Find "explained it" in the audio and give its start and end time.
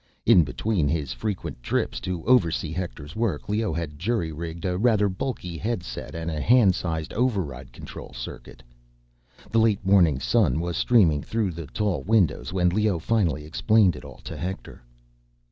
13.45-14.03